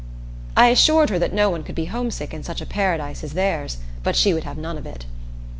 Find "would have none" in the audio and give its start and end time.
4.33-4.79